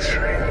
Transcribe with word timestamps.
century. 0.00 0.47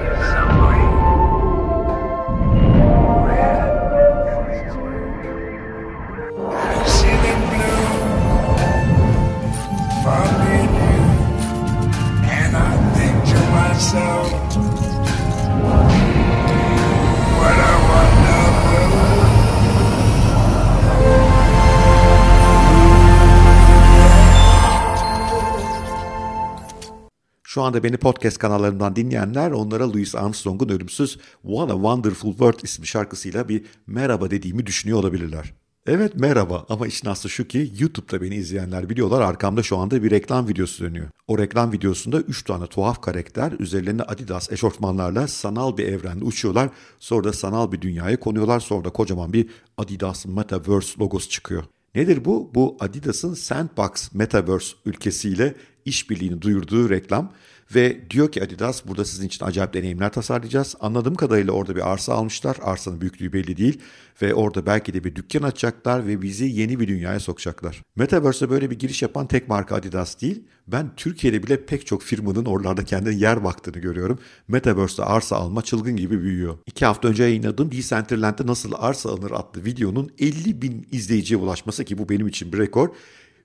Şu 27.58 27.64
anda 27.64 27.84
beni 27.84 27.98
podcast 27.98 28.38
kanallarından 28.38 28.96
dinleyenler 28.96 29.52
onlara 29.52 29.94
Louis 29.94 30.16
Armstrong'un 30.16 30.70
ölümsüz 30.70 31.18
What 31.42 31.72
a 31.72 31.74
Wonderful 31.74 32.30
World 32.30 32.60
isimli 32.64 32.88
şarkısıyla 32.88 33.50
bir 33.50 33.66
merhaba 33.88 34.32
dediğimi 34.32 34.66
düşünüyor 34.66 35.00
olabilirler. 35.00 35.54
Evet 35.88 36.16
merhaba 36.16 36.66
ama 36.70 36.88
işin 36.88 37.08
aslı 37.08 37.30
şu 37.30 37.48
ki 37.48 37.72
YouTube'da 37.80 38.22
beni 38.22 38.36
izleyenler 38.36 38.90
biliyorlar 38.90 39.22
arkamda 39.22 39.64
şu 39.64 39.78
anda 39.78 40.04
bir 40.04 40.12
reklam 40.12 40.48
videosu 40.48 40.84
dönüyor. 40.84 41.08
O 41.28 41.38
reklam 41.38 41.72
videosunda 41.72 42.20
3 42.20 42.44
tane 42.44 42.68
tuhaf 42.68 43.02
karakter 43.02 43.52
üzerlerine 43.60 44.02
Adidas 44.02 44.52
eşofmanlarla 44.52 45.28
sanal 45.28 45.78
bir 45.78 45.88
evrende 45.88 46.26
uçuyorlar. 46.26 46.70
Sonra 47.00 47.24
da 47.24 47.34
sanal 47.34 47.72
bir 47.72 47.82
dünyaya 47.82 48.20
konuyorlar. 48.20 48.60
Sonra 48.60 48.86
da 48.86 48.90
kocaman 48.90 49.34
bir 49.34 49.50
Adidas 49.78 50.26
Metaverse 50.26 51.00
logosu 51.00 51.30
çıkıyor. 51.30 51.64
Nedir 51.96 52.26
bu? 52.26 52.52
Bu 52.56 52.78
Adidas'ın 52.80 53.34
Sandbox 53.34 54.14
Metaverse 54.14 54.76
ülkesiyle 54.86 55.56
işbirliğini 55.88 56.42
duyurduğu 56.42 56.90
reklam 56.90 57.34
ve 57.76 58.10
diyor 58.10 58.32
ki 58.32 58.44
Adidas 58.44 58.88
burada 58.88 59.06
sizin 59.06 59.28
için 59.28 59.46
acayip 59.46 59.74
deneyimler 59.74 60.12
tasarlayacağız. 60.12 60.76
Anladığım 60.80 61.16
kadarıyla 61.16 61.54
orada 61.54 61.76
bir 61.76 61.92
arsa 61.92 62.14
almışlar. 62.14 62.58
Arsanın 62.62 63.02
büyüklüğü 63.02 63.34
belli 63.34 63.58
değil 63.58 63.80
ve 64.22 64.34
orada 64.34 64.66
belki 64.66 64.94
de 64.94 65.04
bir 65.04 65.16
dükkan 65.16 65.44
açacaklar 65.44 66.08
ve 66.08 66.22
bizi 66.22 66.46
yeni 66.46 66.80
bir 66.80 66.88
dünyaya 66.88 67.20
sokacaklar. 67.20 67.82
Metaverse'e 67.96 68.50
böyle 68.50 68.70
bir 68.70 68.80
giriş 68.80 69.02
yapan 69.02 69.28
tek 69.28 69.48
marka 69.48 69.76
Adidas 69.76 70.22
değil. 70.22 70.44
Ben 70.68 70.96
Türkiye'de 70.96 71.44
bile 71.44 71.66
pek 71.66 71.88
çok 71.88 72.04
firmanın 72.04 72.46
oralarda 72.46 72.86
kendine 72.86 73.16
yer 73.16 73.44
baktığını 73.44 73.80
görüyorum. 73.80 74.20
Metaverse'de 74.48 75.04
arsa 75.04 75.36
alma 75.36 75.62
çılgın 75.62 75.96
gibi 75.96 76.22
büyüyor. 76.22 76.58
İki 76.66 76.86
hafta 76.86 77.08
önce 77.08 77.24
yayınladığım 77.24 77.72
Decentraland'de 77.72 78.48
nasıl 78.48 78.72
arsa 78.76 79.10
alınır 79.10 79.32
adlı 79.32 79.66
videonun 79.66 80.12
50 80.20 80.62
bin 80.62 80.88
izleyiciye 80.92 81.40
ulaşması 81.40 81.86
ki 81.86 81.98
bu 81.98 82.10
benim 82.10 82.28
için 82.28 82.54
bir 82.54 82.58
rekor. 82.58 82.90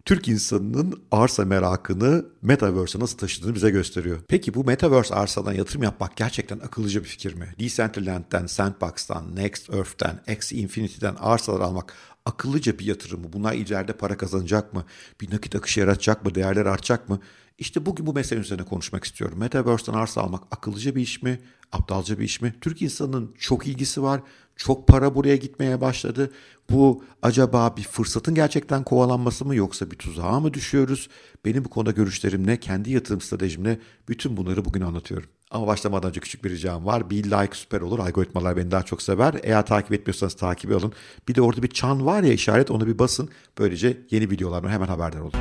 Türk 0.04 0.28
insanının 0.28 1.02
arsa 1.10 1.44
merakını 1.44 2.24
Metaverse'e 2.42 3.00
nasıl 3.00 3.18
taşıdığını 3.18 3.54
bize 3.54 3.70
gösteriyor. 3.70 4.18
Peki 4.28 4.54
bu 4.54 4.64
Metaverse 4.64 5.14
arsadan 5.14 5.52
yatırım 5.52 5.82
yapmak 5.82 6.16
gerçekten 6.16 6.58
akıllıca 6.58 7.00
bir 7.00 7.08
fikir 7.08 7.34
mi? 7.34 7.54
Decentraland'den, 7.58 8.46
Sandbox'tan, 8.46 9.36
Next 9.36 9.70
Earth'ten, 9.70 10.20
X 10.34 10.52
Infinity'den 10.52 11.14
arsalar 11.14 11.60
almak 11.60 11.94
akıllıca 12.26 12.78
bir 12.78 12.84
yatırım 12.84 13.20
mı? 13.20 13.32
Bunlar 13.32 13.52
ileride 13.52 13.92
para 13.92 14.16
kazanacak 14.16 14.72
mı? 14.72 14.84
Bir 15.20 15.34
nakit 15.34 15.56
akışı 15.56 15.80
yaratacak 15.80 16.24
mı? 16.24 16.34
Değerler 16.34 16.66
artacak 16.66 17.08
mı? 17.08 17.20
İşte 17.62 17.86
bugün 17.86 18.06
bu 18.06 18.12
mesele 18.12 18.40
üzerine 18.40 18.64
konuşmak 18.64 19.04
istiyorum. 19.04 19.38
Metaverse'den 19.38 19.98
arsa 19.98 20.20
almak 20.20 20.42
akıllıca 20.50 20.94
bir 20.94 21.00
iş 21.00 21.22
mi? 21.22 21.40
Aptalca 21.72 22.18
bir 22.18 22.24
iş 22.24 22.40
mi? 22.40 22.54
Türk 22.60 22.82
insanının 22.82 23.34
çok 23.38 23.66
ilgisi 23.66 24.02
var. 24.02 24.20
Çok 24.56 24.88
para 24.88 25.14
buraya 25.14 25.36
gitmeye 25.36 25.80
başladı. 25.80 26.32
Bu 26.70 27.04
acaba 27.22 27.76
bir 27.76 27.82
fırsatın 27.82 28.34
gerçekten 28.34 28.84
kovalanması 28.84 29.44
mı 29.44 29.54
yoksa 29.54 29.90
bir 29.90 29.96
tuzağa 29.96 30.40
mı 30.40 30.54
düşüyoruz? 30.54 31.08
Benim 31.44 31.64
bu 31.64 31.70
konuda 31.70 31.90
görüşlerimle, 31.90 32.60
kendi 32.60 32.90
yatırım 32.90 33.20
stratejimle 33.20 33.78
bütün 34.08 34.36
bunları 34.36 34.64
bugün 34.64 34.80
anlatıyorum. 34.80 35.28
Ama 35.50 35.66
başlamadan 35.66 36.08
önce 36.08 36.20
küçük 36.20 36.44
bir 36.44 36.50
ricam 36.50 36.86
var. 36.86 37.10
Bir 37.10 37.24
like 37.24 37.54
süper 37.54 37.80
olur. 37.80 37.98
Algoritmalar 37.98 38.56
beni 38.56 38.70
daha 38.70 38.82
çok 38.82 39.02
sever. 39.02 39.34
Eğer 39.42 39.66
takip 39.66 39.92
etmiyorsanız 39.92 40.34
takip 40.34 40.72
alın. 40.72 40.92
Bir 41.28 41.34
de 41.34 41.42
orada 41.42 41.62
bir 41.62 41.68
çan 41.68 42.06
var 42.06 42.22
ya 42.22 42.32
işaret 42.32 42.70
onu 42.70 42.86
bir 42.86 42.98
basın. 42.98 43.28
Böylece 43.58 44.00
yeni 44.10 44.30
videolardan 44.30 44.70
hemen 44.70 44.86
haberdar 44.86 45.20
olun. 45.20 45.32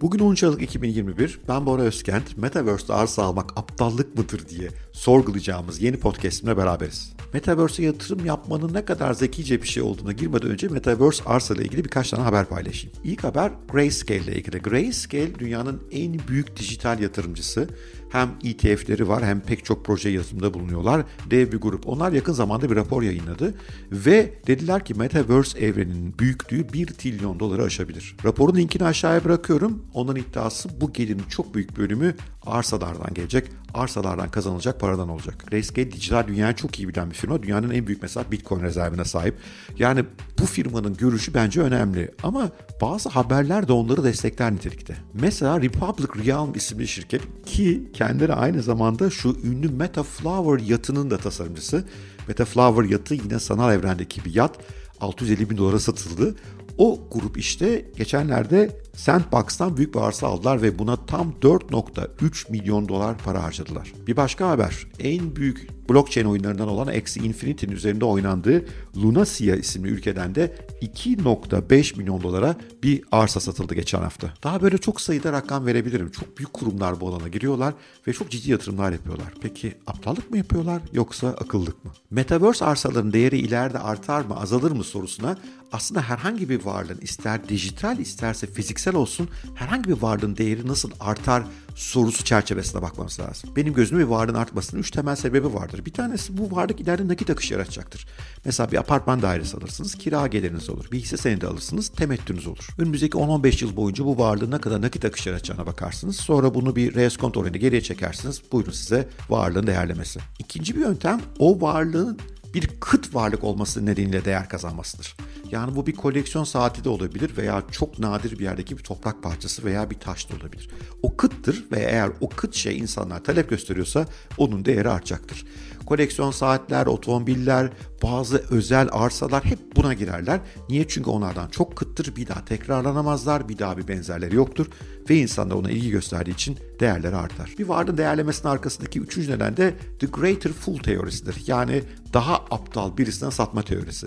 Bugün 0.00 0.18
13 0.18 0.44
Aralık 0.44 0.62
2021. 0.62 1.40
Ben 1.48 1.66
Bora 1.66 1.82
Özkent. 1.82 2.36
Metaverse'de 2.36 2.92
arsa 2.92 3.22
almak 3.22 3.58
aptallık 3.58 4.18
mıdır 4.18 4.48
diye 4.48 4.68
sorgulayacağımız 4.92 5.82
yeni 5.82 5.96
podcastimle 5.96 6.56
beraberiz. 6.56 7.12
Metaverse'e 7.32 7.86
yatırım 7.86 8.26
yapmanın 8.26 8.74
ne 8.74 8.84
kadar 8.84 9.14
zekice 9.14 9.62
bir 9.62 9.66
şey 9.66 9.82
olduğuna 9.82 10.12
girmeden 10.12 10.50
önce 10.50 10.68
Metaverse 10.68 11.24
arsa 11.24 11.54
ile 11.54 11.62
ilgili 11.62 11.84
birkaç 11.84 12.10
tane 12.10 12.22
haber 12.22 12.46
paylaşayım. 12.46 12.96
İlk 13.04 13.24
haber 13.24 13.52
Grayscale 13.72 14.20
ile 14.20 14.36
ilgili. 14.36 14.58
Grayscale 14.58 15.38
dünyanın 15.38 15.82
en 15.92 16.20
büyük 16.28 16.56
dijital 16.56 17.00
yatırımcısı. 17.00 17.68
Hem 18.10 18.30
ETF'leri 18.44 19.08
var 19.08 19.24
hem 19.24 19.40
pek 19.40 19.64
çok 19.64 19.84
proje 19.84 20.08
yatırımda 20.08 20.54
bulunuyorlar. 20.54 21.04
Dev 21.30 21.52
bir 21.52 21.56
grup. 21.56 21.88
Onlar 21.88 22.12
yakın 22.12 22.32
zamanda 22.32 22.70
bir 22.70 22.76
rapor 22.76 23.02
yayınladı 23.02 23.54
ve 23.92 24.34
dediler 24.46 24.84
ki 24.84 24.94
Metaverse 24.94 25.58
evreninin 25.58 26.18
büyüklüğü 26.18 26.72
1 26.72 26.86
trilyon 26.86 27.40
doları 27.40 27.62
aşabilir. 27.62 28.16
Raporun 28.24 28.56
linkini 28.56 28.84
aşağıya 28.84 29.24
bırakıyorum. 29.24 29.82
Onların 29.94 30.22
iddiası 30.22 30.80
bu 30.80 30.92
gelirin 30.92 31.22
çok 31.28 31.54
büyük 31.54 31.76
bölümü 31.76 32.14
arsalardan 32.46 33.14
gelecek. 33.14 33.50
Arsalardan 33.74 34.30
kazanılacak 34.30 34.80
paradan 34.80 35.08
olacak. 35.08 35.44
Grayscale 35.50 35.92
dijital 35.92 36.26
dünyayı 36.26 36.54
çok 36.54 36.78
iyi 36.78 36.88
bilen 36.88 37.10
bir 37.10 37.14
firma. 37.14 37.42
Dünyanın 37.42 37.70
en 37.70 37.86
büyük 37.86 38.02
mesela 38.02 38.32
Bitcoin 38.32 38.62
rezervine 38.62 39.04
sahip. 39.04 39.34
Yani 39.78 40.04
bu 40.40 40.46
firmanın 40.46 40.96
görüşü 40.96 41.34
bence 41.34 41.60
önemli. 41.60 42.14
Ama 42.22 42.50
bazı 42.80 43.08
haberler 43.08 43.68
de 43.68 43.72
onları 43.72 44.04
destekler 44.04 44.52
nitelikte. 44.52 44.96
Mesela 45.14 45.62
Republic 45.62 46.26
Realm 46.26 46.54
isimli 46.54 46.88
şirket 46.88 47.22
ki 47.46 47.90
kendileri 47.94 48.34
aynı 48.34 48.62
zamanda 48.62 49.10
şu 49.10 49.36
ünlü 49.44 49.68
Metaflower 49.68 50.66
yatının 50.66 51.10
da 51.10 51.18
tasarımcısı. 51.18 51.84
Metaflower 52.28 52.90
yatı 52.90 53.14
yine 53.14 53.38
sanal 53.38 53.74
evrendeki 53.74 54.24
bir 54.24 54.34
yat. 54.34 54.58
650 55.00 55.50
bin 55.50 55.56
dolara 55.56 55.78
satıldı. 55.78 56.34
O 56.80 57.00
grup 57.10 57.38
işte 57.38 57.84
geçenlerde 57.96 58.80
Sandbox'tan 58.94 59.76
büyük 59.76 59.94
bir 59.94 60.00
arsa 60.00 60.26
aldılar 60.26 60.62
ve 60.62 60.78
buna 60.78 61.06
tam 61.06 61.34
4.3 61.42 62.52
milyon 62.52 62.88
dolar 62.88 63.18
para 63.18 63.42
harcadılar. 63.42 63.92
Bir 64.06 64.16
başka 64.16 64.48
haber, 64.48 64.86
en 65.00 65.36
büyük 65.36 65.68
blockchain 65.90 66.26
oyunlarından 66.26 66.68
olan 66.68 66.86
Axie 66.86 67.24
Infinity'nin 67.24 67.72
üzerinde 67.72 68.04
oynandığı 68.04 68.64
Lunasia 68.96 69.56
isimli 69.56 69.88
ülkeden 69.88 70.34
de 70.34 70.56
2.5 70.82 71.98
milyon 71.98 72.22
dolara 72.22 72.56
bir 72.82 73.02
arsa 73.12 73.40
satıldı 73.40 73.74
geçen 73.74 74.02
hafta. 74.02 74.34
Daha 74.42 74.62
böyle 74.62 74.78
çok 74.78 75.00
sayıda 75.00 75.32
rakam 75.32 75.66
verebilirim. 75.66 76.10
Çok 76.10 76.38
büyük 76.38 76.52
kurumlar 76.52 77.00
bu 77.00 77.08
alana 77.08 77.28
giriyorlar 77.28 77.74
ve 78.06 78.12
çok 78.12 78.30
ciddi 78.30 78.50
yatırımlar 78.50 78.92
yapıyorlar. 78.92 79.32
Peki 79.40 79.74
aptallık 79.86 80.30
mı 80.30 80.36
yapıyorlar 80.36 80.82
yoksa 80.92 81.28
akıllık 81.28 81.84
mı? 81.84 81.90
Metaverse 82.10 82.64
arsaların 82.64 83.12
değeri 83.12 83.38
ileride 83.38 83.78
artar 83.78 84.24
mı 84.24 84.40
azalır 84.40 84.70
mı 84.70 84.84
sorusuna 84.84 85.36
aslında 85.72 86.02
herhangi 86.02 86.48
bir 86.48 86.64
varlığın 86.64 86.98
ister 87.00 87.48
dijital 87.48 87.98
isterse 87.98 88.46
fiziksel 88.46 88.94
olsun 88.94 89.28
herhangi 89.54 89.88
bir 89.88 90.02
varlığın 90.02 90.36
değeri 90.36 90.66
nasıl 90.66 90.90
artar 91.00 91.42
sorusu 91.74 92.24
çerçevesinde 92.24 92.82
bakmamız 92.82 93.20
lazım. 93.20 93.50
Benim 93.56 93.74
gözümde 93.74 94.00
bir 94.00 94.08
varlığın 94.08 94.34
artmasının 94.34 94.80
üç 94.80 94.90
temel 94.90 95.16
sebebi 95.16 95.54
vardır. 95.54 95.84
Bir 95.84 95.92
tanesi 95.92 96.38
bu 96.38 96.56
varlık 96.56 96.80
ileride 96.80 97.08
nakit 97.08 97.30
akışı 97.30 97.54
yaratacaktır. 97.54 98.06
Mesela 98.44 98.72
bir 98.72 98.76
apartman 98.76 99.22
dairesi 99.22 99.56
alırsınız, 99.56 99.94
kira 99.94 100.26
geliriniz 100.26 100.70
olur. 100.70 100.84
Bir 100.92 101.00
hisse 101.00 101.16
senedi 101.16 101.46
alırsınız, 101.46 101.88
temettünüz 101.88 102.46
olur. 102.46 102.68
Önümüzdeki 102.78 103.18
10-15 103.18 103.64
yıl 103.64 103.76
boyunca 103.76 104.04
bu 104.04 104.18
varlığın 104.18 104.50
ne 104.50 104.58
kadar 104.58 104.82
nakit 104.82 105.04
akışı 105.04 105.28
yaratacağına 105.28 105.66
bakarsınız. 105.66 106.16
Sonra 106.16 106.54
bunu 106.54 106.76
bir 106.76 106.94
reskont 106.94 107.36
oranı 107.36 107.58
geriye 107.58 107.80
çekersiniz. 107.80 108.42
Buyurun 108.52 108.72
size 108.72 109.08
varlığın 109.28 109.66
değerlemesi. 109.66 110.20
İkinci 110.38 110.76
bir 110.76 110.80
yöntem 110.80 111.20
o 111.38 111.60
varlığın 111.60 112.18
bir 112.54 112.66
kıt 112.80 113.14
varlık 113.14 113.44
olması 113.44 113.86
nedeniyle 113.86 114.24
değer 114.24 114.48
kazanmasıdır. 114.48 115.16
Yani 115.50 115.76
bu 115.76 115.86
bir 115.86 115.92
koleksiyon 115.92 116.44
saati 116.44 116.84
de 116.84 116.88
olabilir 116.88 117.36
veya 117.36 117.62
çok 117.70 117.98
nadir 117.98 118.38
bir 118.38 118.44
yerdeki 118.44 118.78
bir 118.78 118.82
toprak 118.82 119.22
parçası 119.22 119.64
veya 119.64 119.90
bir 119.90 119.98
taş 119.98 120.30
da 120.30 120.34
olabilir. 120.36 120.70
O 121.02 121.16
kıttır 121.16 121.64
ve 121.72 121.78
eğer 121.78 122.10
o 122.20 122.28
kıt 122.28 122.54
şey 122.54 122.78
insanlar 122.78 123.24
talep 123.24 123.50
gösteriyorsa 123.50 124.06
onun 124.38 124.64
değeri 124.64 124.88
artacaktır. 124.88 125.46
Koleksiyon 125.90 126.30
saatler, 126.30 126.86
otomobiller, 126.86 127.70
bazı 128.02 128.44
özel 128.50 128.88
arsalar 128.92 129.44
hep 129.44 129.58
buna 129.76 129.94
girerler. 129.94 130.40
Niye? 130.68 130.88
Çünkü 130.88 131.10
onlardan 131.10 131.48
çok 131.48 131.76
kıttır, 131.76 132.16
bir 132.16 132.28
daha 132.28 132.44
tekrarlanamazlar, 132.44 133.48
bir 133.48 133.58
daha 133.58 133.78
bir 133.78 133.88
benzerleri 133.88 134.36
yoktur 134.36 134.66
ve 135.10 135.16
insanlar 135.16 135.54
ona 135.54 135.70
ilgi 135.70 135.90
gösterdiği 135.90 136.30
için 136.30 136.58
değerleri 136.80 137.16
artar. 137.16 137.54
Bir 137.58 137.68
varlığın 137.68 137.96
değerlemesinin 137.96 138.52
arkasındaki 138.52 139.00
üçüncü 139.00 139.30
neden 139.30 139.56
de 139.56 139.74
The 139.98 140.06
Greater 140.06 140.52
Fool 140.52 140.78
teorisidir. 140.78 141.42
Yani 141.46 141.82
daha 142.12 142.34
aptal 142.34 142.96
birisine 142.96 143.30
satma 143.30 143.62
teorisi. 143.62 144.06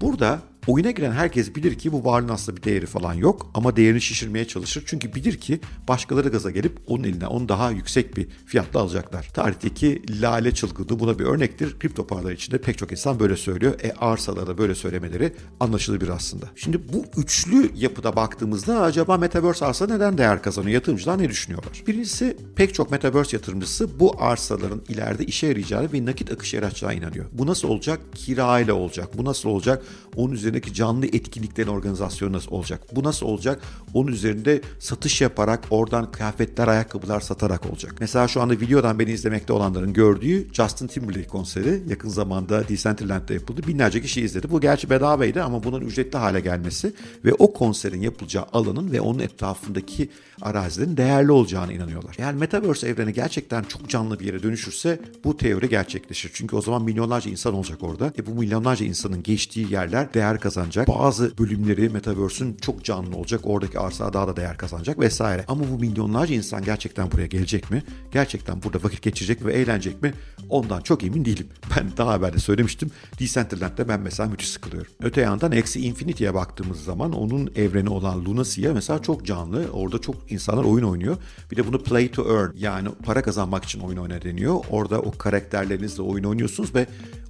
Burada 0.00 0.40
Oyuna 0.66 0.90
giren 0.90 1.12
herkes 1.12 1.54
bilir 1.54 1.74
ki 1.74 1.92
bu 1.92 2.04
varlığın 2.04 2.28
aslında 2.28 2.56
bir 2.56 2.62
değeri 2.62 2.86
falan 2.86 3.14
yok 3.14 3.50
ama 3.54 3.76
değerini 3.76 4.00
şişirmeye 4.00 4.44
çalışır. 4.48 4.84
Çünkü 4.86 5.14
bilir 5.14 5.36
ki 5.36 5.60
başkaları 5.88 6.28
gaza 6.28 6.50
gelip 6.50 6.78
onun 6.86 7.04
eline 7.04 7.26
onu 7.26 7.48
daha 7.48 7.70
yüksek 7.70 8.16
bir 8.16 8.28
fiyatla 8.46 8.80
alacaklar. 8.80 9.30
Tarihteki 9.34 10.02
lale 10.22 10.54
çılgınlığı 10.54 11.00
buna 11.00 11.18
bir 11.18 11.24
örnektir. 11.24 11.78
Kripto 11.78 12.06
paralar 12.06 12.32
içinde 12.32 12.58
pek 12.58 12.78
çok 12.78 12.92
insan 12.92 13.20
böyle 13.20 13.36
söylüyor. 13.36 13.74
E 13.82 13.92
arsalarda 13.92 14.58
böyle 14.58 14.74
söylemeleri 14.74 15.32
anlaşılabilir 15.60 16.08
aslında. 16.08 16.46
Şimdi 16.56 16.92
bu 16.92 17.20
üçlü 17.20 17.70
yapıda 17.76 18.16
baktığımızda 18.16 18.80
acaba 18.80 19.16
Metaverse 19.16 19.66
arsa 19.66 19.86
neden 19.86 20.18
değer 20.18 20.42
kazanıyor? 20.42 20.74
Yatırımcılar 20.74 21.18
ne 21.18 21.28
düşünüyorlar? 21.28 21.82
Birincisi 21.86 22.36
pek 22.56 22.74
çok 22.74 22.90
Metaverse 22.90 23.36
yatırımcısı 23.36 24.00
bu 24.00 24.14
arsaların 24.18 24.82
ileride 24.88 25.24
işe 25.24 25.46
yarayacağını 25.46 25.92
ve 25.92 26.06
nakit 26.06 26.32
akışı 26.32 26.56
yaratacağına 26.56 26.94
inanıyor. 26.94 27.26
Bu 27.32 27.46
nasıl 27.46 27.68
olacak? 27.68 28.00
Kirayla 28.14 28.74
olacak. 28.74 29.18
Bu 29.18 29.24
nasıl 29.24 29.48
olacak? 29.48 29.82
Onun 30.16 30.34
üzerindeki 30.52 30.74
canlı 30.74 31.06
etkinliklerin 31.06 31.68
organizasyonu 31.68 32.32
nasıl 32.32 32.50
olacak? 32.50 32.80
Bu 32.92 33.04
nasıl 33.04 33.26
olacak? 33.26 33.62
Onun 33.94 34.12
üzerinde 34.12 34.60
satış 34.78 35.20
yaparak 35.20 35.64
oradan 35.70 36.12
kıyafetler, 36.12 36.68
ayakkabılar 36.68 37.20
satarak 37.20 37.66
olacak. 37.66 37.94
Mesela 38.00 38.28
şu 38.28 38.40
anda 38.42 38.54
videodan 38.54 38.98
beni 38.98 39.10
izlemekte 39.10 39.52
olanların 39.52 39.92
gördüğü 39.92 40.54
Justin 40.54 40.86
Timberlake 40.86 41.26
konseri 41.26 41.82
yakın 41.88 42.08
zamanda 42.08 42.68
Decentraland'da 42.68 43.34
yapıldı. 43.34 43.60
Binlerce 43.66 44.02
kişi 44.02 44.20
izledi. 44.20 44.50
Bu 44.50 44.60
gerçi 44.60 44.90
bedavaydı 44.90 45.42
ama 45.42 45.64
bunun 45.64 45.80
ücretli 45.80 46.16
hale 46.16 46.40
gelmesi 46.40 46.92
ve 47.24 47.32
o 47.34 47.52
konserin 47.52 48.00
yapılacağı 48.00 48.46
alanın 48.52 48.92
ve 48.92 49.00
onun 49.00 49.18
etrafındaki 49.18 50.10
arazilerin 50.42 50.96
değerli 50.96 51.32
olacağına 51.32 51.72
inanıyorlar. 51.72 52.16
Yani 52.18 52.38
Metaverse 52.38 52.88
evreni 52.88 53.12
gerçekten 53.12 53.62
çok 53.62 53.88
canlı 53.88 54.20
bir 54.20 54.26
yere 54.26 54.42
dönüşürse 54.42 55.00
bu 55.24 55.36
teori 55.36 55.68
gerçekleşir. 55.68 56.30
Çünkü 56.34 56.56
o 56.56 56.62
zaman 56.62 56.82
milyonlarca 56.82 57.30
insan 57.30 57.54
olacak 57.54 57.78
orada. 57.82 58.12
E 58.18 58.26
bu 58.26 58.30
milyonlarca 58.30 58.86
insanın 58.86 59.22
geçtiği 59.22 59.72
yerler 59.72 60.14
değer 60.14 60.40
kazanacak. 60.42 60.88
Bazı 60.88 61.38
bölümleri 61.38 61.88
Metaverse'ün 61.88 62.56
çok 62.56 62.84
canlı 62.84 63.16
olacak. 63.16 63.40
Oradaki 63.44 63.78
arsa 63.78 64.12
daha 64.12 64.28
da 64.28 64.36
değer 64.36 64.56
kazanacak 64.56 64.98
vesaire. 64.98 65.44
Ama 65.48 65.64
bu 65.70 65.78
milyonlarca 65.78 66.34
insan 66.34 66.64
gerçekten 66.64 67.12
buraya 67.12 67.26
gelecek 67.26 67.70
mi? 67.70 67.82
Gerçekten 68.12 68.62
burada 68.62 68.82
vakit 68.82 69.02
geçirecek 69.02 69.44
ve 69.44 69.52
eğlenecek 69.52 70.02
mi? 70.02 70.14
Ondan 70.48 70.80
çok 70.80 71.04
emin 71.04 71.24
değilim. 71.24 71.46
Ben 71.76 71.86
daha 71.96 72.16
evvel 72.16 72.32
de 72.32 72.38
söylemiştim. 72.38 72.90
Decentraland'da 73.18 73.88
ben 73.88 74.00
mesela 74.00 74.28
müthiş 74.28 74.50
sıkılıyorum. 74.50 74.92
Öte 75.02 75.20
yandan 75.20 75.50
Axie 75.50 75.82
Infinity'ye 75.82 76.34
baktığımız 76.34 76.84
zaman 76.84 77.12
onun 77.12 77.50
evreni 77.56 77.88
olan 77.88 78.24
Lunacy'ye 78.24 78.72
mesela 78.72 79.02
çok 79.02 79.26
canlı. 79.26 79.66
Orada 79.72 79.98
çok 79.98 80.32
insanlar 80.32 80.64
oyun 80.64 80.84
oynuyor. 80.84 81.16
Bir 81.50 81.56
de 81.56 81.66
bunu 81.66 81.82
play 81.82 82.10
to 82.10 82.36
earn 82.36 82.50
yani 82.56 82.88
para 83.04 83.22
kazanmak 83.22 83.64
için 83.64 83.80
oyun 83.80 83.96
oyna 83.96 84.22
deniyor. 84.22 84.60
Orada 84.70 85.00
o 85.00 85.10
karakterlerinizle 85.10 86.02
oyun 86.02 86.24
oynuyorsunuz 86.24 86.74
ve 86.74 86.86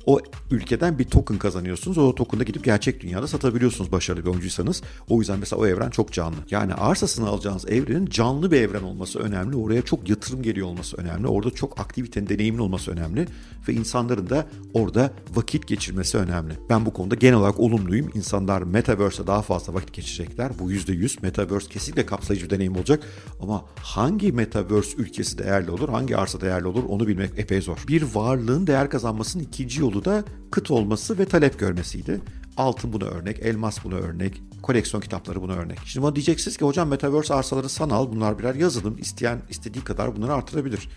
o 0.06 0.20
ülkeden 0.50 0.98
bir 0.98 1.04
token 1.04 1.38
kazanıyorsunuz. 1.38 1.98
O 1.98 2.14
token'da 2.14 2.44
gidip 2.44 2.64
gerçek 2.64 3.00
dünyada 3.00 3.26
satabiliyorsunuz 3.26 3.92
başarılı 3.92 4.24
bir 4.24 4.30
oyuncuysanız. 4.30 4.82
O 5.08 5.18
yüzden 5.18 5.38
mesela 5.38 5.62
o 5.62 5.66
evren 5.66 5.90
çok 5.90 6.12
canlı. 6.12 6.36
Yani 6.50 6.74
arsasını 6.74 7.28
alacağınız 7.28 7.68
evrenin 7.68 8.06
canlı 8.06 8.50
bir 8.50 8.60
evren 8.60 8.82
olması 8.82 9.18
önemli. 9.18 9.56
Oraya 9.56 9.82
çok 9.82 10.08
yatırım 10.08 10.42
geliyor 10.42 10.66
olması 10.66 10.96
önemli. 10.96 11.26
Orada 11.26 11.50
çok 11.50 11.80
aktivitenin, 11.80 12.28
deneyimin 12.28 12.58
olması 12.58 12.90
önemli. 12.90 13.26
Ve 13.68 13.72
insanların 13.72 14.30
da 14.30 14.46
orada 14.74 15.10
vakit 15.34 15.68
geçirmesi 15.68 16.18
önemli. 16.18 16.54
Ben 16.70 16.86
bu 16.86 16.92
konuda 16.92 17.14
genel 17.14 17.36
olarak 17.36 17.60
olumluyum. 17.60 18.10
İnsanlar 18.14 18.62
Metaverse'e 18.62 19.26
daha 19.26 19.42
fazla 19.42 19.74
vakit 19.74 19.92
geçirecekler. 19.92 20.58
Bu 20.58 20.72
%100. 20.72 21.22
Metaverse 21.22 21.68
kesinlikle 21.68 22.06
kapsayıcı 22.06 22.44
bir 22.46 22.50
deneyim 22.50 22.76
olacak. 22.76 23.02
Ama 23.40 23.64
hangi 23.76 24.32
Metaverse 24.32 24.96
ülkesi 24.96 25.38
değerli 25.38 25.70
olur, 25.70 25.88
hangi 25.88 26.16
arsa 26.16 26.40
değerli 26.40 26.66
olur 26.66 26.84
onu 26.88 27.06
bilmek 27.06 27.30
epey 27.36 27.60
zor. 27.60 27.84
Bir 27.88 28.02
varlığın 28.14 28.66
değer 28.66 28.90
kazanmasının 28.90 29.44
ikinci 29.44 29.80
yolu 29.80 29.91
yolu 29.92 30.04
da 30.04 30.24
kıt 30.50 30.70
olması 30.70 31.18
ve 31.18 31.24
talep 31.24 31.58
görmesiydi. 31.58 32.20
Altın 32.56 32.92
buna 32.92 33.04
örnek, 33.04 33.38
elmas 33.40 33.84
buna 33.84 33.94
örnek, 33.94 34.42
koleksiyon 34.62 35.00
kitapları 35.00 35.42
buna 35.42 35.52
örnek. 35.52 35.78
Şimdi 35.84 36.06
bana 36.06 36.14
diyeceksiniz 36.16 36.56
ki 36.56 36.64
hocam 36.64 36.88
Metaverse 36.88 37.34
arsaları 37.34 37.68
sanal 37.68 38.12
bunlar 38.12 38.38
birer 38.38 38.54
yazılım. 38.54 38.98
isteyen 38.98 39.42
istediği 39.50 39.84
kadar 39.84 40.16
bunları 40.16 40.34
artırabilir. 40.34 40.88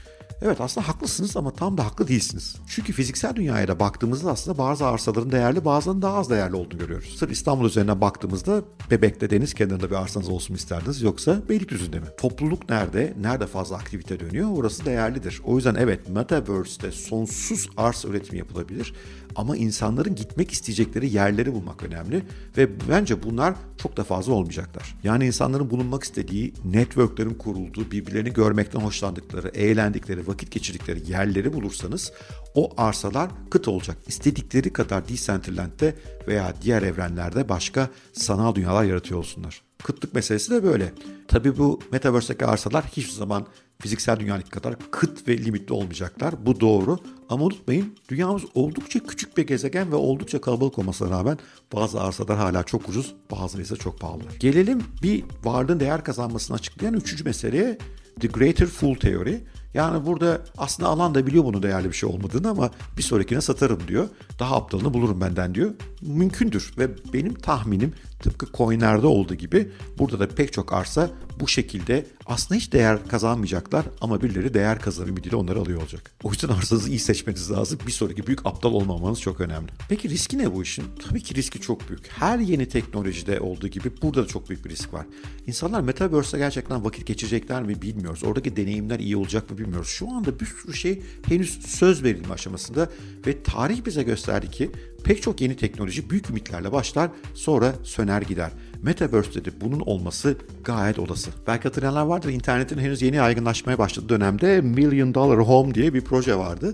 Evet 0.41 0.61
aslında 0.61 0.87
haklısınız 0.87 1.37
ama 1.37 1.51
tam 1.51 1.77
da 1.77 1.85
haklı 1.85 2.07
değilsiniz. 2.07 2.55
Çünkü 2.67 2.93
fiziksel 2.93 3.35
dünyaya 3.35 3.67
da 3.67 3.79
baktığımızda 3.79 4.31
aslında 4.31 4.57
bazı 4.57 4.85
arsaların 4.87 5.31
değerli 5.31 5.65
bazılarının 5.65 6.01
daha 6.01 6.17
az 6.17 6.29
değerli 6.29 6.55
olduğunu 6.55 6.79
görüyoruz. 6.79 7.15
Sırf 7.19 7.31
İstanbul 7.31 7.65
üzerinden 7.65 8.01
baktığımızda 8.01 8.61
Bebek'te 8.91 9.29
deniz 9.29 9.53
kenarında 9.53 9.89
bir 9.89 9.95
arsanız 9.95 10.29
olsun 10.29 10.53
isterdiniz 10.53 11.01
yoksa 11.01 11.41
Beylikdüzü'nde 11.49 11.99
mi? 11.99 12.05
Topluluk 12.17 12.69
nerede? 12.69 13.13
Nerede 13.21 13.47
fazla 13.47 13.75
aktivite 13.75 14.19
dönüyor? 14.19 14.49
Orası 14.51 14.85
değerlidir. 14.85 15.41
O 15.45 15.55
yüzden 15.55 15.75
evet 15.75 16.09
Metaverse'de 16.09 16.91
sonsuz 16.91 17.69
arsa 17.77 18.07
üretimi 18.07 18.37
yapılabilir. 18.37 18.93
Ama 19.35 19.57
insanların 19.57 20.15
gitmek 20.15 20.51
isteyecekleri 20.51 21.13
yerleri 21.13 21.44
bulmak 21.53 21.83
önemli 21.83 22.23
ve 22.57 22.69
bence 22.89 23.23
bunlar 23.23 23.55
çok 23.77 23.97
da 23.97 24.03
fazla 24.03 24.33
olmayacaklar. 24.33 24.95
Yani 25.03 25.25
insanların 25.25 25.69
bulunmak 25.69 26.03
istediği, 26.03 26.53
networklerin 26.65 27.33
kurulduğu, 27.33 27.91
birbirlerini 27.91 28.33
görmekten 28.33 28.79
hoşlandıkları, 28.79 29.47
eğlendikleri, 29.47 30.27
vakit 30.27 30.51
geçirdikleri 30.51 31.11
yerleri 31.11 31.53
bulursanız 31.53 32.11
o 32.55 32.73
arsalar 32.77 33.29
kıt 33.49 33.67
olacak. 33.67 33.97
İstedikleri 34.07 34.73
kadar 34.73 35.07
Decentraland'de 35.07 35.95
veya 36.27 36.53
diğer 36.61 36.81
evrenlerde 36.81 37.49
başka 37.49 37.89
sanal 38.13 38.55
dünyalar 38.55 38.83
yaratıyor 38.83 39.19
olsunlar. 39.19 39.61
Kıtlık 39.83 40.13
meselesi 40.13 40.51
de 40.51 40.63
böyle. 40.63 40.93
Tabii 41.27 41.57
bu 41.57 41.79
Metaverse'deki 41.91 42.45
arsalar 42.45 42.85
hiçbir 42.85 43.13
zaman 43.13 43.45
fiziksel 43.79 44.19
dünyadaki 44.19 44.49
kadar 44.49 44.75
kıt 44.91 45.27
ve 45.27 45.37
limitli 45.37 45.73
olmayacaklar. 45.73 46.45
Bu 46.45 46.59
doğru. 46.59 46.99
Ama 47.29 47.45
unutmayın 47.45 47.95
dünyamız 48.09 48.43
oldukça 48.53 48.99
küçük 48.99 49.37
bir 49.37 49.47
gezegen 49.47 49.91
ve 49.91 49.95
oldukça 49.95 50.41
kalabalık 50.41 50.79
olmasına 50.79 51.09
rağmen 51.09 51.37
bazı 51.73 52.01
arsalar 52.01 52.37
hala 52.37 52.63
çok 52.63 52.89
ucuz, 52.89 53.15
bazıları 53.31 53.63
ise 53.63 53.75
çok 53.75 53.99
pahalı. 53.99 54.21
Gelelim 54.39 54.83
bir 55.03 55.23
varlığın 55.43 55.79
değer 55.79 56.03
kazanmasını 56.03 56.57
açıklayan 56.57 56.93
üçüncü 56.93 57.23
meseleye 57.23 57.77
The 58.19 58.27
Greater 58.27 58.67
Fool 58.67 58.95
Theory. 58.95 59.37
Yani 59.75 60.05
burada 60.05 60.41
aslında 60.57 60.89
alan 60.89 61.15
da 61.15 61.27
biliyor 61.27 61.43
bunu 61.43 61.63
değerli 61.63 61.87
bir 61.87 61.93
şey 61.93 62.09
olmadığını 62.09 62.49
ama 62.49 62.71
bir 62.97 63.03
sonrakine 63.03 63.41
satarım 63.41 63.87
diyor. 63.87 64.09
Daha 64.39 64.55
aptalını 64.55 64.93
bulurum 64.93 65.21
benden 65.21 65.55
diyor. 65.55 65.71
Mümkündür 66.01 66.73
ve 66.77 66.89
benim 67.13 67.33
tahminim 67.33 67.93
tıpkı 68.19 68.45
coinlerde 68.53 69.07
olduğu 69.07 69.35
gibi 69.35 69.71
burada 69.97 70.19
da 70.19 70.27
pek 70.27 70.53
çok 70.53 70.73
arsa 70.73 71.09
bu 71.39 71.47
şekilde 71.47 72.05
aslında 72.25 72.59
hiç 72.59 72.73
değer 72.73 73.07
kazanmayacaklar 73.07 73.85
ama 74.01 74.21
birileri 74.21 74.53
değer 74.53 74.79
kazanır 74.79 75.07
ümidiyle 75.07 75.35
onları 75.35 75.59
alıyor 75.59 75.81
olacak. 75.81 76.11
O 76.23 76.31
yüzden 76.31 76.47
arsanızı 76.57 76.89
iyi 76.89 76.99
seçmeniz 76.99 77.51
lazım. 77.51 77.79
Bir 77.87 77.91
sonraki 77.91 78.27
büyük 78.27 78.45
aptal 78.45 78.73
olmamanız 78.73 79.21
çok 79.21 79.41
önemli. 79.41 79.67
Peki 79.89 80.09
riski 80.09 80.37
ne 80.37 80.53
bu 80.55 80.63
işin? 80.63 80.85
Tabii 81.07 81.23
ki 81.23 81.35
riski 81.35 81.61
çok 81.61 81.89
büyük. 81.89 82.07
Her 82.07 82.39
yeni 82.39 82.69
teknolojide 82.69 83.39
olduğu 83.39 83.67
gibi 83.67 83.91
burada 84.01 84.23
da 84.23 84.27
çok 84.27 84.49
büyük 84.49 84.65
bir 84.65 84.69
risk 84.69 84.93
var. 84.93 85.05
İnsanlar 85.47 85.81
Metaverse'de 85.81 86.37
gerçekten 86.37 86.85
vakit 86.85 87.07
geçirecekler 87.07 87.63
mi 87.63 87.81
bilmiyoruz. 87.81 88.23
Oradaki 88.23 88.55
deneyimler 88.55 88.99
iyi 88.99 89.17
olacak 89.17 89.51
mı 89.51 89.57
bilmiyoruz. 89.57 89.64
Şu 89.83 90.11
anda 90.11 90.39
bir 90.39 90.45
sürü 90.45 90.73
şey 90.73 91.01
henüz 91.27 91.61
söz 91.67 92.03
verilme 92.03 92.33
aşamasında 92.33 92.89
ve 93.27 93.43
tarih 93.43 93.85
bize 93.85 94.03
gösterdi 94.03 94.51
ki 94.51 94.71
pek 95.03 95.21
çok 95.21 95.41
yeni 95.41 95.55
teknoloji 95.55 96.09
büyük 96.09 96.29
ümitlerle 96.29 96.71
başlar 96.71 97.09
sonra 97.33 97.73
söner 97.83 98.21
gider. 98.21 98.51
Metaverse'de 98.81 99.45
de 99.45 99.61
bunun 99.61 99.79
olması 99.79 100.37
gayet 100.63 100.99
olası. 100.99 101.31
Belki 101.47 101.63
hatırlayanlar 101.63 102.05
vardır 102.05 102.29
internetin 102.29 102.77
henüz 102.77 103.01
yeni 103.01 103.15
yaygınlaşmaya 103.15 103.77
başladığı 103.77 104.09
dönemde 104.09 104.61
Million 104.61 105.13
Dollar 105.13 105.39
Home 105.39 105.73
diye 105.73 105.93
bir 105.93 106.01
proje 106.01 106.35
vardı. 106.35 106.73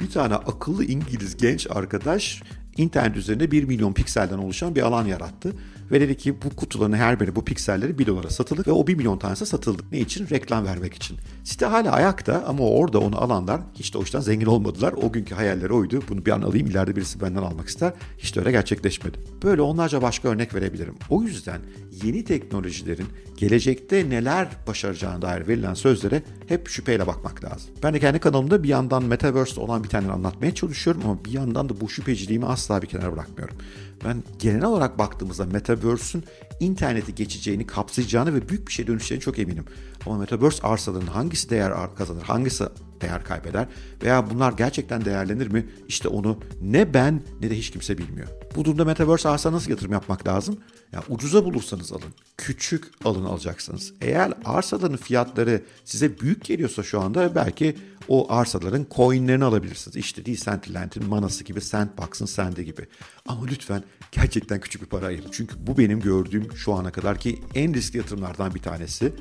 Bir 0.00 0.10
tane 0.10 0.34
akıllı 0.34 0.84
İngiliz 0.84 1.36
genç 1.36 1.66
arkadaş 1.70 2.42
internet 2.76 3.16
üzerinde 3.16 3.50
1 3.50 3.64
milyon 3.64 3.92
pikselden 3.92 4.38
oluşan 4.38 4.74
bir 4.74 4.82
alan 4.82 5.06
yarattı. 5.06 5.52
Ve 5.90 6.00
dedi 6.00 6.16
ki 6.16 6.42
bu 6.42 6.56
kutuların 6.56 6.92
her 6.92 7.20
biri 7.20 7.36
bu 7.36 7.44
pikselleri 7.44 7.98
1 7.98 8.06
dolara 8.06 8.30
satıldı 8.30 8.62
ve 8.66 8.72
o 8.72 8.86
1 8.86 8.94
milyon 8.94 9.18
tanesi 9.18 9.46
satıldı. 9.46 9.82
Ne 9.92 9.98
için? 9.98 10.28
Reklam 10.30 10.64
vermek 10.64 10.94
için. 10.94 11.18
Site 11.44 11.66
hala 11.66 11.92
ayakta 11.92 12.44
ama 12.46 12.64
orada 12.64 12.98
onu 12.98 13.22
alanlar 13.22 13.60
hiç 13.74 13.94
de 13.94 13.98
o 13.98 14.02
işten 14.02 14.20
zengin 14.20 14.46
olmadılar. 14.46 14.92
O 14.92 15.12
günkü 15.12 15.34
hayalleri 15.34 15.72
oydu. 15.72 16.02
Bunu 16.08 16.26
bir 16.26 16.30
an 16.30 16.42
alayım 16.42 16.66
ileride 16.66 16.96
birisi 16.96 17.20
benden 17.20 17.42
almak 17.42 17.68
ister. 17.68 17.92
Hiç 18.18 18.36
de 18.36 18.40
öyle 18.40 18.50
gerçekleşmedi. 18.50 19.18
Böyle 19.42 19.62
onlarca 19.62 20.02
başka 20.02 20.28
örnek 20.28 20.54
verebilirim. 20.54 20.94
O 21.10 21.22
yüzden 21.22 21.60
yeni 22.04 22.24
teknolojilerin 22.24 23.06
gelecekte 23.36 24.10
neler 24.10 24.48
başaracağına 24.66 25.22
dair 25.22 25.48
verilen 25.48 25.74
sözlere 25.74 26.22
hep 26.46 26.68
şüpheyle 26.68 27.06
bakmak 27.06 27.44
lazım. 27.44 27.70
Ben 27.82 27.94
de 27.94 28.00
kendi 28.00 28.18
kanalımda 28.18 28.62
bir 28.62 28.68
yandan 28.68 29.04
Metaverse 29.04 29.60
olan 29.60 29.84
bir 29.84 29.88
tane 29.88 30.12
anlatmaya 30.12 30.54
çalışıyorum 30.54 31.02
ama 31.04 31.24
bir 31.24 31.30
yandan 31.30 31.68
da 31.68 31.80
bu 31.80 31.88
şüpheciliğimi 31.88 32.46
asla 32.62 32.82
bir 32.82 32.86
kenara 32.86 33.12
bırakmıyorum. 33.12 33.56
Ben 34.04 34.22
genel 34.38 34.64
olarak 34.64 34.98
baktığımızda 34.98 35.46
Metaverse'ün 35.46 36.24
interneti 36.60 37.14
geçeceğini, 37.14 37.66
kapsayacağını 37.66 38.34
ve 38.34 38.48
büyük 38.48 38.68
bir 38.68 38.72
şey 38.72 38.86
dönüşeceğini 38.86 39.22
çok 39.22 39.38
eminim. 39.38 39.64
Ama 40.06 40.18
Metaverse 40.18 40.62
arsalarının 40.62 41.06
hangisi 41.06 41.50
değer 41.50 41.72
kazanır, 41.96 42.22
hangisi 42.22 42.64
değer 43.00 43.24
kaybeder 43.24 43.66
veya 44.02 44.30
bunlar 44.30 44.52
gerçekten 44.52 45.04
değerlenir 45.04 45.46
mi? 45.46 45.66
İşte 45.88 46.08
onu 46.08 46.38
ne 46.62 46.94
ben 46.94 47.22
ne 47.40 47.50
de 47.50 47.58
hiç 47.58 47.70
kimse 47.70 47.98
bilmiyor. 47.98 48.28
Bu 48.56 48.64
durumda 48.64 48.84
Metaverse 48.84 49.28
arsa 49.28 49.52
nasıl 49.52 49.70
yatırım 49.70 49.92
yapmak 49.92 50.26
lazım? 50.26 50.58
Ya 50.92 51.02
ucuza 51.08 51.44
bulursanız 51.44 51.92
alın. 51.92 52.14
Küçük 52.36 52.84
alın 53.04 53.24
alacaksınız. 53.24 53.92
Eğer 54.00 54.32
arsaların 54.44 54.96
fiyatları 54.96 55.62
size 55.84 56.20
büyük 56.20 56.44
geliyorsa 56.44 56.82
şu 56.82 57.00
anda 57.00 57.34
belki 57.34 57.76
o 58.08 58.32
arsaların 58.32 58.86
coinlerini 58.90 59.44
alabilirsiniz. 59.44 59.96
İşte 59.96 60.26
Decentraland'in 60.26 61.08
Manası 61.08 61.44
gibi, 61.44 61.60
Sandbox'ın 61.60 62.26
Sende 62.26 62.62
gibi. 62.64 62.86
Ama 63.26 63.46
lütfen 63.46 63.84
gerçekten 64.12 64.60
küçük 64.60 64.82
bir 64.82 64.86
para 64.86 65.06
ayırın. 65.06 65.30
Çünkü 65.32 65.54
bu 65.66 65.78
benim 65.78 66.00
gördüğüm 66.00 66.56
şu 66.56 66.72
ana 66.72 66.92
kadar 66.92 67.18
ki 67.18 67.42
en 67.54 67.74
riskli 67.74 67.96
yatırımlardan 67.96 68.54
bir 68.54 68.62
tanesi. 68.62 69.12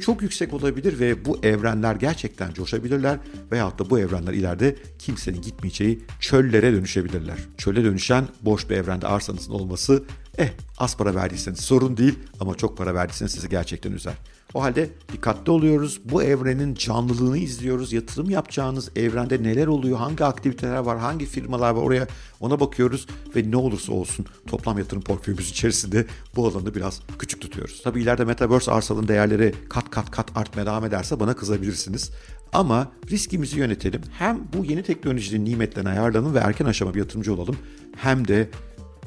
Çok 0.00 0.22
yüksek 0.22 0.52
olabilir 0.52 1.00
ve 1.00 1.24
bu 1.24 1.38
evrenler 1.42 1.96
gerçekten 1.96 2.52
coşabilirler 2.52 3.18
veyahut 3.52 3.78
da 3.78 3.90
bu 3.90 3.98
evrenler 3.98 4.32
ileride 4.32 4.76
kimsenin 4.98 5.42
gitmeyeceği 5.42 6.00
çöllere 6.20 6.72
dönüşebilirler. 6.72 7.38
Çöle 7.58 7.84
dönüşen 7.84 8.28
boş 8.42 8.70
bir 8.70 8.76
evrende 8.76 9.06
arsanızın 9.06 9.52
olması 9.52 10.04
eh 10.38 10.48
az 10.78 10.96
para 10.96 11.14
verdiyseniz 11.14 11.60
sorun 11.60 11.96
değil 11.96 12.18
ama 12.40 12.54
çok 12.54 12.78
para 12.78 12.94
verdiyseniz 12.94 13.32
sizi 13.32 13.48
gerçekten 13.48 13.92
üzer. 13.92 14.14
O 14.54 14.62
halde 14.62 14.90
dikkatli 15.12 15.52
oluyoruz. 15.52 16.00
Bu 16.04 16.22
evrenin 16.22 16.74
canlılığını 16.74 17.38
izliyoruz. 17.38 17.92
Yatırım 17.92 18.30
yapacağınız 18.30 18.90
evrende 18.96 19.42
neler 19.42 19.66
oluyor, 19.66 19.98
hangi 19.98 20.24
aktiviteler 20.24 20.78
var, 20.78 20.98
hangi 20.98 21.26
firmalar 21.26 21.70
var 21.70 21.82
oraya 21.82 22.06
ona 22.40 22.60
bakıyoruz 22.60 23.06
ve 23.36 23.50
ne 23.50 23.56
olursa 23.56 23.92
olsun 23.92 24.26
toplam 24.46 24.78
yatırım 24.78 25.02
portföyümüz 25.02 25.50
içerisinde 25.50 26.06
bu 26.36 26.46
alanı 26.46 26.74
biraz 26.74 27.00
küçük 27.18 27.40
tutuyoruz. 27.40 27.80
Tabii 27.84 28.02
ileride 28.02 28.24
Metaverse 28.24 28.72
arsalın 28.72 29.08
değerleri 29.08 29.54
kat 29.68 29.90
kat 29.90 30.10
kat 30.10 30.36
artmaya 30.36 30.66
devam 30.66 30.84
ederse 30.84 31.20
bana 31.20 31.36
kızabilirsiniz. 31.36 32.10
Ama 32.52 32.92
riskimizi 33.10 33.58
yönetelim. 33.58 34.02
Hem 34.18 34.40
bu 34.52 34.64
yeni 34.64 34.82
teknolojinin 34.82 35.44
nimetlerine 35.44 35.88
ayarlanın 35.88 36.34
ve 36.34 36.38
erken 36.38 36.64
aşama 36.64 36.94
bir 36.94 36.98
yatırımcı 36.98 37.34
olalım. 37.34 37.56
Hem 37.96 38.28
de 38.28 38.50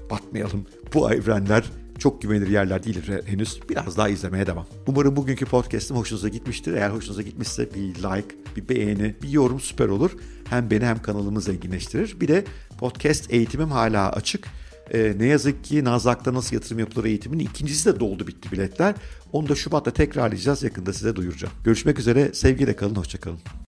batmayalım. 0.10 0.66
Bu 0.94 1.14
evrenler 1.14 1.64
çok 2.00 2.22
güvenilir 2.22 2.48
yerler 2.48 2.84
değil 2.84 3.02
henüz. 3.26 3.60
Biraz 3.70 3.98
daha 3.98 4.10
izlemeye 4.10 4.48
devam. 4.48 4.66
Umarım 4.88 5.16
bugünkü 5.16 5.46
podcast'im 5.46 5.98
hoşunuza 5.98 6.30
gitmiştir. 6.30 6.74
Eğer 6.74 6.90
hoşunuza 6.90 7.22
gitmişse 7.22 7.74
bir 7.74 7.96
like, 7.96 8.36
bir 8.56 8.70
beğeni, 8.70 9.16
bir 9.24 9.30
yorum 9.30 9.60
süper 9.60 9.88
olur. 9.88 10.12
Hem 10.50 10.72
beni 10.72 10.86
hem 10.86 11.02
kanalımı 11.02 11.42
zenginleştirir. 11.42 12.20
Bir 12.22 12.28
de 12.28 12.44
podcast 12.78 13.34
eğitimim 13.34 13.72
hala 13.72 14.12
açık. 14.12 14.48
Ee, 14.94 15.14
ne 15.18 15.26
yazık 15.26 15.64
ki 15.64 15.84
Nazak'ta 15.84 16.34
nasıl 16.34 16.56
yatırım 16.56 16.80
yapılır 16.80 17.06
eğitimin 17.06 17.40
ikincisi 17.40 17.96
de 17.96 18.00
doldu 18.00 18.28
bitti 18.28 18.52
biletler. 18.52 18.96
Onu 19.32 19.50
da 19.50 19.56
Şubat'ta 19.56 19.92
tekrarlayacağız. 19.92 20.64
Yakında 20.64 20.94
size 20.94 21.16
duyuracağım. 21.16 21.54
Görüşmek 21.64 22.00
üzere. 22.00 22.34
Sevgiyle 22.34 22.76
kalın. 22.76 22.96
Hoşçakalın. 22.96 23.40